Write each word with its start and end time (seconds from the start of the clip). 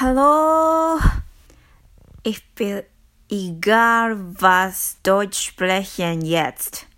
Hallo, 0.00 0.98
ich 2.24 2.42
will 2.56 2.84
egal 3.30 4.18
was 4.40 4.96
Deutsch 5.04 5.40
sprechen 5.50 6.22
jetzt. 6.22 6.88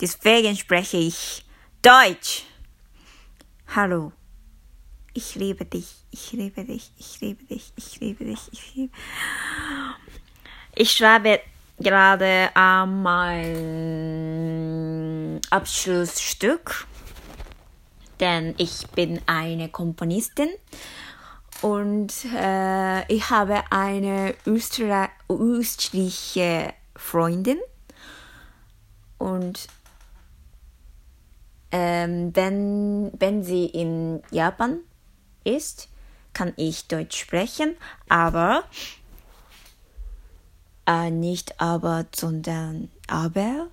Deswegen 0.00 0.56
spreche 0.56 0.98
ich 0.98 1.44
Deutsch. 1.82 2.44
Hallo, 3.74 4.12
ich 5.14 5.34
liebe 5.34 5.64
dich, 5.64 5.88
ich 6.12 6.30
liebe 6.30 6.64
dich, 6.64 6.92
ich 6.96 7.20
liebe 7.20 7.42
dich, 7.42 7.72
ich 7.74 7.98
liebe 7.98 8.24
dich, 8.24 8.52
ich 8.52 8.72
liebe. 8.76 8.92
Ich 10.76 10.92
schreibe 10.92 11.40
gerade 11.80 12.50
mein 12.86 13.40
Abschlussstück, 15.50 16.86
denn 18.20 18.54
ich 18.58 18.86
bin 18.94 19.20
eine 19.26 19.68
Komponistin 19.70 20.50
und 21.62 22.12
äh, 22.34 23.12
ich 23.12 23.30
habe 23.30 23.62
eine 23.70 24.34
Österreich 24.46 25.10
österreichische 25.28 26.72
Freundin 26.96 27.58
und 29.18 29.66
ähm, 31.70 32.34
wenn, 32.34 33.12
wenn 33.18 33.42
sie 33.42 33.66
in 33.66 34.22
Japan 34.30 34.78
ist, 35.44 35.88
kann 36.32 36.52
ich 36.56 36.88
Deutsch 36.88 37.18
sprechen, 37.18 37.76
aber 38.08 38.64
äh, 40.86 41.10
nicht 41.10 41.60
aber, 41.60 42.06
sondern 42.14 42.90
aber. 43.06 43.68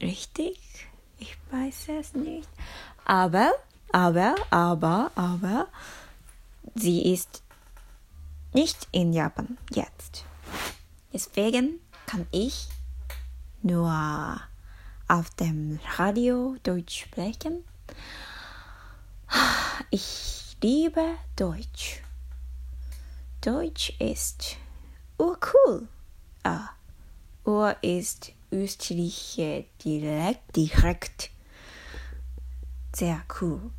Richtig? 0.00 0.58
Ich 1.18 1.36
weiß 1.50 1.86
es 1.98 2.14
nicht. 2.14 2.48
Aber, 3.06 3.52
aber, 3.92 4.34
aber, 4.50 5.10
aber, 5.14 5.68
sie 6.78 7.12
ist 7.12 7.42
nicht 8.52 8.88
in 8.92 9.12
Japan 9.12 9.58
jetzt. 9.70 10.24
Deswegen 11.12 11.80
kann 12.06 12.26
ich 12.30 12.68
nur 13.62 14.40
auf 15.08 15.30
dem 15.30 15.78
Radio 15.96 16.56
Deutsch 16.62 17.02
sprechen. 17.04 17.64
Ich 19.90 20.56
liebe 20.62 21.16
Deutsch. 21.36 22.02
Deutsch 23.40 23.90
ist 24.00 24.56
urcool. 25.18 25.88
Ah, 26.42 26.70
Ur 27.44 27.76
ist 27.82 28.32
österreichische 28.50 29.66
direkt, 29.84 30.56
direkt. 30.56 31.30
Sehr 32.92 33.22
cool. 33.40 33.70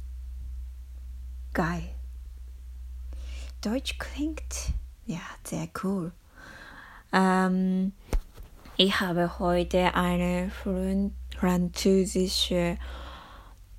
Geil. 1.53 1.97
Deutsch 3.68 3.98
klingt 3.98 4.72
ja 5.06 5.20
sehr 5.44 5.68
cool. 5.84 6.14
Ähm, 7.12 7.92
ich 8.78 8.98
habe 9.02 9.40
heute 9.40 9.94
eine 9.94 10.50
französische 11.38 12.78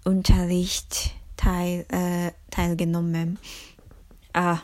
Unterricht 0.04 1.14
teil, 1.38 1.86
äh, 1.88 2.32
teilgenommen. 2.50 3.38
Ah, 4.34 4.58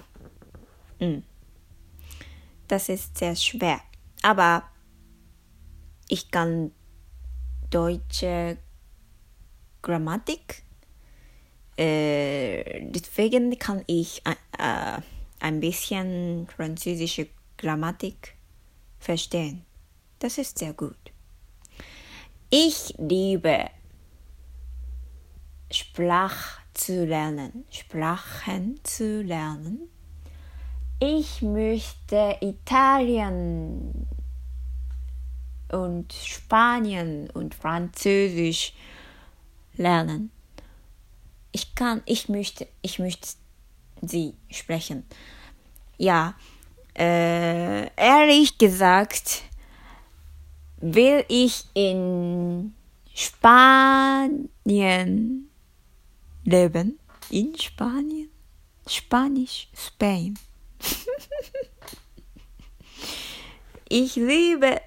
mh. 1.00 1.06
Mm. 1.06 1.22
das 2.68 2.90
ist 2.90 3.16
sehr 3.16 3.34
schwer. 3.34 3.80
Aber 4.20 4.64
ich 6.08 6.30
kann 6.30 6.70
deutsche 7.70 8.58
Grammatik. 9.80 10.64
Äh, 11.78 12.82
deswegen 12.90 13.58
kann 13.58 13.82
ich 13.86 14.22
äh, 14.26 15.00
ein 15.44 15.60
bisschen 15.60 16.46
französische 16.46 17.28
Grammatik 17.58 18.34
verstehen. 18.98 19.66
Das 20.18 20.38
ist 20.38 20.58
sehr 20.58 20.72
gut. 20.72 20.96
Ich 22.48 22.94
liebe 22.96 23.66
Sprach 25.70 26.60
zu 26.72 27.04
lernen, 27.04 27.66
Sprachen 27.70 28.80
zu 28.84 29.20
lernen. 29.20 29.90
Ich 30.98 31.42
möchte 31.42 32.38
Italien 32.40 34.06
und 35.70 36.10
Spanien 36.14 37.28
und 37.30 37.54
Französisch 37.54 38.72
lernen. 39.76 40.30
Ich 41.52 41.74
kann, 41.74 42.02
ich 42.06 42.30
möchte, 42.30 42.66
ich 42.80 42.98
möchte 42.98 43.43
sie 44.08 44.34
sprechen. 44.50 45.04
Ja, 45.96 46.34
äh, 46.96 47.86
ehrlich 47.96 48.58
gesagt, 48.58 49.42
will 50.78 51.24
ich 51.28 51.64
in 51.74 52.74
Spanien 53.14 54.48
leben. 56.44 56.98
In 57.30 57.56
Spanien? 57.58 58.30
Spanisch, 58.86 59.68
Spain. 59.74 60.38
ich 63.88 64.16
liebe 64.16 64.80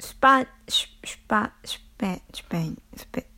Span, 0.00 0.46
Spa, 0.68 1.52
Spa, 1.64 2.20
Spain, 2.34 2.76
Spain. 2.96 3.31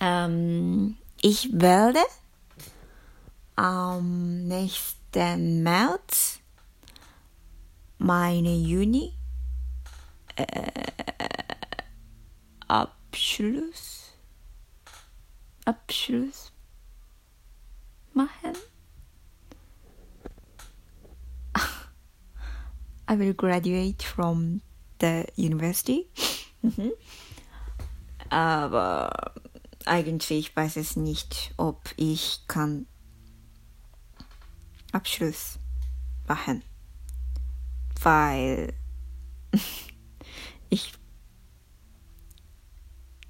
Ähm, 0.00 0.96
ich 1.20 1.50
werde 1.52 2.00
am 3.56 4.46
nächsten 4.46 5.62
März 5.62 6.40
meine 7.98 8.54
Juni 8.54 9.12
äh, 10.36 10.44
Abschluss 12.68 13.98
Abschluss 15.64 16.50
machen. 18.14 18.56
I 23.10 23.18
will 23.18 23.34
graduate 23.34 24.02
from 24.02 24.62
the 25.00 25.26
university. 25.36 26.08
Aber 28.30 29.34
eigentlich 29.86 30.54
weiß 30.54 30.76
ich 30.76 30.96
nicht, 30.96 31.52
ob 31.56 31.80
ich 31.96 32.42
kann 32.46 32.86
Abschluss 34.92 35.58
machen, 36.26 36.62
weil 38.02 38.74
ich 40.70 40.92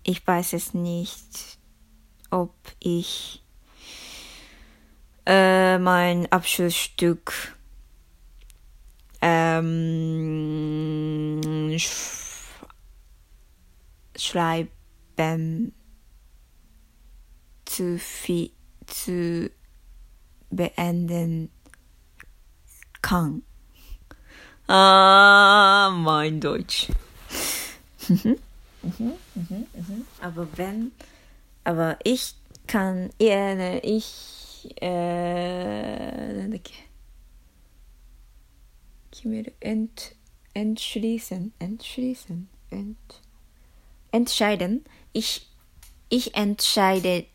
ich 0.03 0.27
weiß 0.27 0.55
es 0.55 0.73
nicht, 0.73 1.59
ob 2.31 2.55
ich 2.81 3.45
äh, 5.27 5.77
mein 5.79 6.33
Abschlussstück 6.33 7.55
ähm, 9.21 9.69
sch 11.77 12.09
schreiben 15.19 15.73
zu 17.65 17.99
viel 17.99 18.51
zu 18.87 19.51
beenden 20.51 21.51
kann. 23.03 23.43
Ah, 24.69 25.91
mein 25.91 26.41
Deutsch. 26.41 26.89
Mhm, 28.09 28.39
mhm, 28.83 29.15
mhm, 29.35 30.07
aber 30.21 30.47
wenn, 30.57 30.93
aber 31.65 31.99
ich 32.05 32.35
kann, 32.67 33.11
äh, 33.21 33.79
ich, 33.81 34.75
äh, 34.81 36.59
ent, 39.61 40.15
entschließen, 40.55 41.53
entschließen, 41.59 42.49
ent, 42.71 43.23
entscheiden. 44.13 44.85
Ich, 45.13 45.47
ich 46.09 46.35
entscheide 46.35 47.27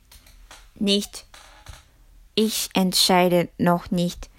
nicht. 0.75 1.25
Ich 2.35 2.69
entscheide 2.73 3.49
noch 3.57 3.91
nicht, 3.91 4.29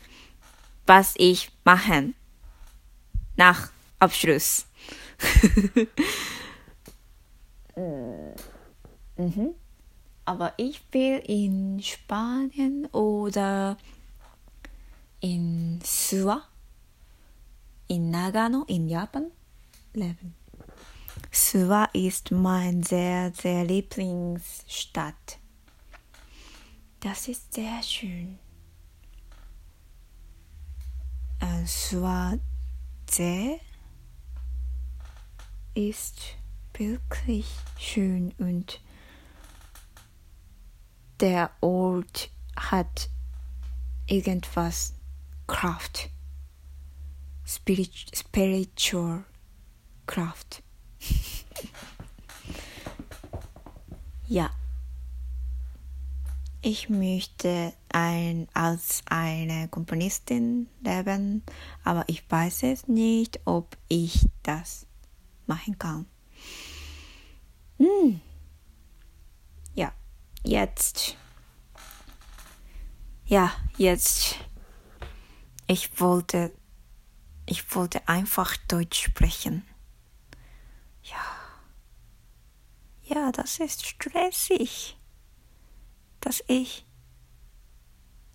was 0.86 1.14
ich 1.16 1.50
machen 1.64 2.14
nach 3.36 3.70
Abschluss. 3.98 4.66
mhm. 9.16 9.54
Aber 10.24 10.54
ich 10.56 10.80
will 10.90 11.22
in 11.26 11.80
Spanien 11.82 12.86
oder 12.86 13.76
in 15.20 15.80
Suwa, 15.84 16.42
in 17.88 18.10
Nagano, 18.10 18.64
in 18.66 18.88
Japan 18.88 19.30
leben. 19.92 20.34
Suwa 21.36 21.86
ist 21.92 22.30
mein 22.30 22.84
sehr, 22.84 23.32
sehr 23.32 23.64
Lieblingsstadt. 23.64 25.40
Das 27.00 27.26
ist 27.26 27.52
sehr 27.52 27.82
schön. 27.82 28.38
Äh, 31.40 31.66
Suwa 31.66 32.34
See 33.10 33.60
ist 35.74 36.36
wirklich 36.74 37.46
schön 37.80 38.32
und 38.38 38.80
der 41.18 41.50
Ort 41.60 42.30
hat 42.56 43.10
irgendwas 44.06 44.94
Kraft. 45.48 46.10
Spirit, 47.44 47.92
spiritual 48.16 49.24
Kraft. 50.06 50.63
Ja. 54.26 54.50
Ich 56.62 56.88
möchte 56.88 57.74
ein, 57.90 58.48
als 58.54 59.02
eine 59.06 59.68
Komponistin 59.68 60.68
leben, 60.82 61.42
aber 61.84 62.04
ich 62.08 62.24
weiß 62.30 62.62
es 62.62 62.88
nicht, 62.88 63.40
ob 63.44 63.76
ich 63.88 64.26
das 64.42 64.86
machen 65.46 65.78
kann. 65.78 66.06
Hm. 67.78 68.20
Ja, 69.74 69.92
jetzt. 70.42 71.16
Ja, 73.26 73.52
jetzt. 73.76 74.36
Ich 75.66 76.00
wollte, 76.00 76.52
ich 77.46 77.74
wollte 77.74 78.06
einfach 78.08 78.56
Deutsch 78.68 79.02
sprechen. 79.04 79.64
Ja. 81.02 81.16
Ja, 83.14 83.30
das 83.30 83.60
ist 83.60 83.86
stressig, 83.86 84.96
dass 86.20 86.42
ich 86.48 86.84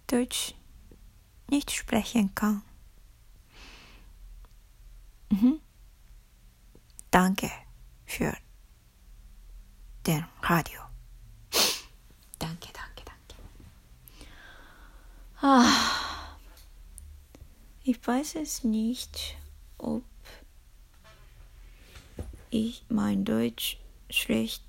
Deutsch 0.08 0.54
nicht 1.50 1.72
sprechen 1.72 2.34
kann. 2.34 2.62
Mhm. 5.32 5.60
Danke 7.12 7.52
für 8.06 8.34
den 10.08 10.26
Radio. 10.44 10.80
Danke, 12.40 12.70
danke, 12.72 13.04
danke. 13.04 13.36
Ah, 15.42 16.38
ich 17.84 18.08
weiß 18.08 18.36
es 18.36 18.64
nicht, 18.64 19.36
ob 19.78 20.06
ich 22.50 22.86
mein 22.88 23.26
Deutsch 23.26 23.78
schlecht 24.10 24.69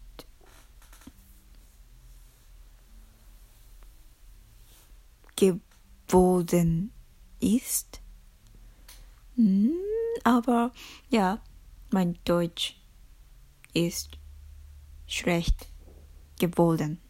geworden 5.41 6.93
ist. 7.41 8.01
Hm, 9.37 9.73
aber 10.23 10.73
ja, 11.09 11.41
mein 11.91 12.19
Deutsch 12.25 12.77
ist 13.73 14.19
schlecht 15.07 15.69
geworden. 16.39 17.01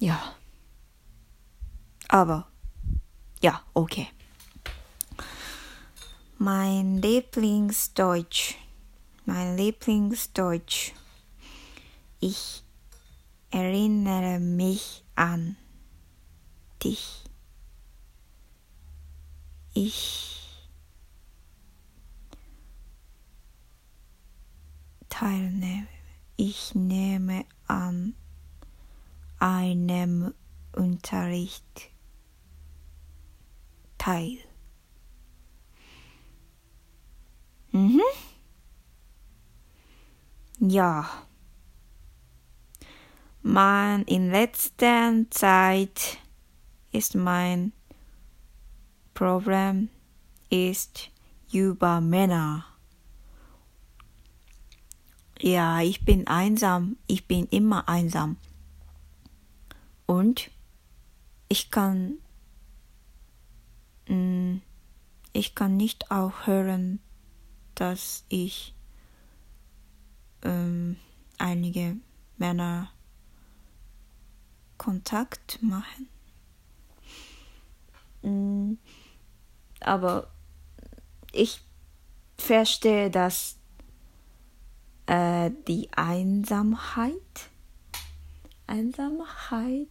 Ja. 0.00 0.34
Aber 2.08 2.48
ja, 3.42 3.62
okay. 3.74 4.08
Mein 6.38 6.98
Lieblingsdeutsch. 6.98 8.54
Mein 9.24 9.56
Lieblingsdeutsch. 9.56 10.92
Ich 12.18 12.64
erinnere 13.50 14.40
mich 14.40 15.04
an 15.14 15.56
dich. 16.84 17.24
Ich 19.74 20.32
teilnehme. 25.08 25.86
Ich 26.36 26.74
nehme 26.74 27.44
an 27.66 28.14
einem 29.38 30.34
Unterricht 30.72 31.90
teil. 33.98 34.38
Mhm. 37.70 38.00
Ja. 40.58 41.08
Man 43.42 44.02
in 44.04 44.30
letzter 44.30 45.12
Zeit 45.30 46.18
ist 46.92 47.14
mein 47.14 47.72
Problem 49.14 49.88
ist 50.50 51.10
über 51.52 52.00
Männer. 52.00 52.66
Ja, 55.40 55.80
ich 55.80 56.04
bin 56.04 56.26
einsam. 56.26 56.96
Ich 57.06 57.26
bin 57.26 57.46
immer 57.46 57.88
einsam. 57.88 58.36
Und 60.06 60.50
ich 61.48 61.70
kann, 61.70 62.18
mm, 64.08 64.58
ich 65.32 65.54
kann 65.54 65.76
nicht 65.76 66.10
auch 66.10 66.46
hören, 66.46 67.00
dass 67.74 68.24
ich 68.28 68.74
ähm, 70.42 70.96
einige 71.38 71.96
Männer 72.36 72.90
Kontakt 74.78 75.62
machen. 75.62 76.08
Mm, 78.22 78.74
aber 79.80 80.30
ich 81.32 81.60
verstehe, 82.38 83.10
dass 83.10 83.58
äh, 85.06 85.50
die 85.68 85.90
Einsamkeit. 85.92 87.50
Einsamkeit. 88.66 89.88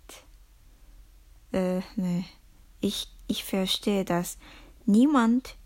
Äh, 1.52 1.82
ne. 1.96 2.26
Ich, 2.80 3.14
ich 3.28 3.44
verstehe, 3.44 4.06
dass 4.06 4.38
niemand 4.86 5.58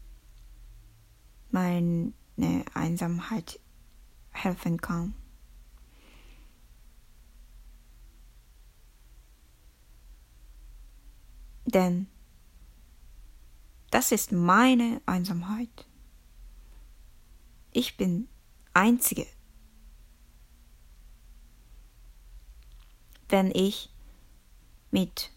meine 1.51 2.13
Einsamkeit 2.73 3.59
helfen 4.31 4.81
kann. 4.81 5.15
Denn 11.65 12.07
das 13.95 14.11
ist 14.11 14.33
meine 14.33 15.01
Einsamkeit. 15.05 15.87
Ich 17.71 17.95
bin 17.95 18.27
Einzige. 18.73 19.25
wenn 23.29 23.51
ich 23.51 23.89
mit 24.91 25.31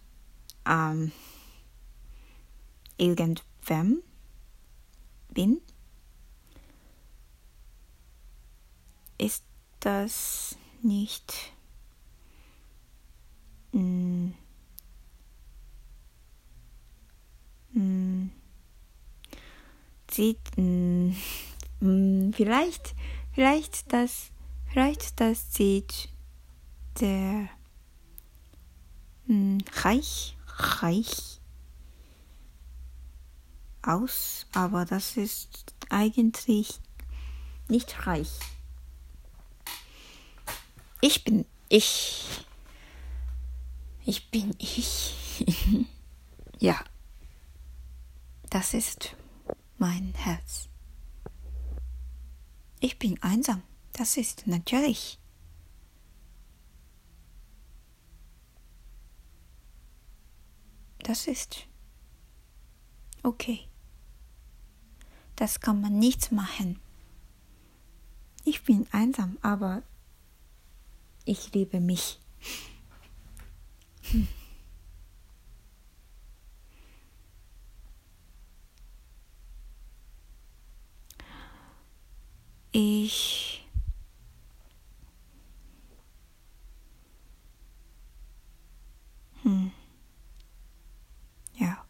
ähm, 0.66 1.12
irgendwem 2.96 4.02
bin, 5.30 5.60
ist 9.16 9.44
das 9.80 10.56
nicht 10.82 11.52
mm, 13.72 14.07
sieht 20.18 20.56
mm, 20.56 21.14
mm, 21.80 22.32
vielleicht 22.32 22.94
vielleicht 23.32 23.92
das 23.92 24.30
vielleicht 24.72 25.20
das 25.20 25.54
sieht 25.54 26.08
der 27.00 27.48
hm, 29.28 29.58
reich, 29.84 30.36
reich 30.46 31.40
aus, 33.82 34.46
aber 34.52 34.86
das 34.86 35.16
ist 35.16 35.74
eigentlich 35.90 36.80
nicht 37.68 38.06
reich. 38.06 38.30
Ich 41.00 41.24
bin 41.24 41.44
ich. 41.68 42.24
Ich 44.04 44.30
bin 44.30 44.54
ich. 44.58 45.14
ja. 46.58 46.82
Das 48.48 48.72
ist 48.72 49.14
mein 49.78 50.14
Herz. 50.14 50.68
Ich 52.80 52.98
bin 52.98 53.22
einsam. 53.22 53.62
Das 53.92 54.16
ist 54.16 54.46
natürlich. 54.46 55.18
das 61.08 61.26
ist 61.26 61.66
okay. 63.22 63.66
Das 65.36 65.60
kann 65.60 65.80
man 65.80 65.98
nicht 65.98 66.32
machen. 66.32 66.78
Ich 68.44 68.62
bin 68.64 68.86
einsam, 68.92 69.38
aber 69.40 69.82
ich 71.24 71.54
liebe 71.54 71.80
mich. 71.80 72.20
Hm. 74.10 74.28
Ich 83.08 83.64
hm. 89.42 89.72
Ja. 91.54 91.86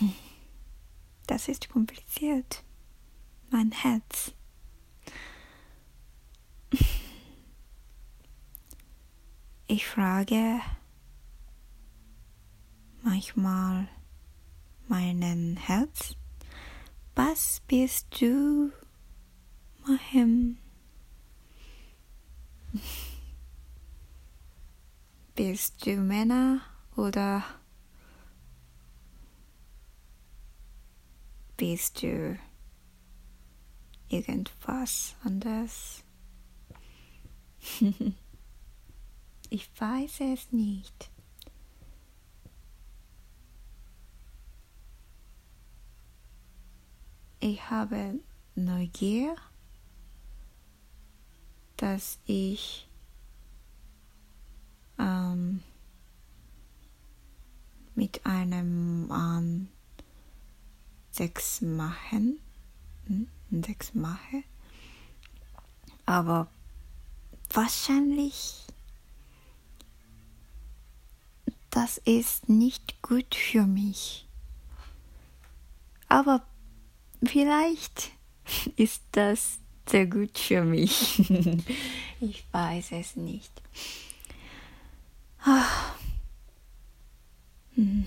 Das 1.26 1.48
ist 1.48 1.70
kompliziert. 1.70 2.62
Mein 3.50 3.72
Herz. 3.72 4.34
Ich 9.70 9.86
frage 9.86 10.60
manchmal 13.02 13.86
meinen 14.88 15.58
Herz, 15.58 16.16
was 17.18 17.60
bist 17.66 18.06
du, 18.20 18.70
Mahem? 19.84 20.56
Bist 25.34 25.84
du 25.84 25.96
Männer 25.96 26.60
oder 26.96 27.44
bist 31.56 32.02
du 32.02 32.38
irgendwas 34.08 35.14
anderes? 35.24 36.02
ich 39.50 39.70
weiß 39.80 40.20
es 40.20 40.52
nicht. 40.52 41.10
Ich 47.40 47.70
habe 47.70 48.18
Neugier, 48.56 49.36
dass 51.76 52.18
ich 52.26 52.88
ähm, 54.98 55.62
mit 57.94 58.26
einem 58.26 59.06
Mann 59.06 59.68
Sex 61.12 61.60
machen, 61.60 62.40
hm, 63.06 63.28
Sex 63.64 63.94
mache, 63.94 64.42
aber 66.06 66.48
wahrscheinlich 67.52 68.66
das 71.70 71.98
ist 71.98 72.48
nicht 72.48 73.02
gut 73.02 73.36
für 73.36 73.64
mich. 73.64 74.26
Aber 76.08 76.42
vielleicht 77.22 78.10
ist 78.76 79.02
das 79.12 79.58
sehr 79.88 80.06
gut 80.06 80.38
für 80.38 80.64
mich. 80.64 81.18
ich 82.20 82.44
weiß 82.52 82.92
es 82.92 83.16
nicht. 83.16 83.52
Ah. 85.40 85.94
Hm. 87.74 88.06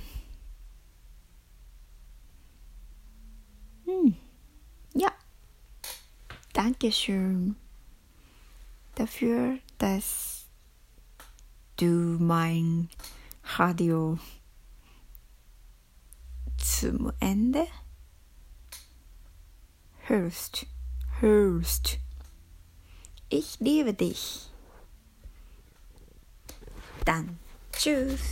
Hm. 3.86 4.16
Ja, 4.94 5.12
danke 6.54 6.92
schön 6.92 7.56
dafür, 8.96 9.58
dass 9.78 10.46
du 11.78 11.86
mein 12.20 12.90
Radio 13.58 14.20
zum 16.58 17.12
Ende 17.20 17.66
hörst, 20.08 20.66
hörst. 21.20 22.00
Ich 23.30 23.60
liebe 23.60 23.94
dich. 23.94 24.50
Dann 27.06 27.40
tschüss. 27.72 28.32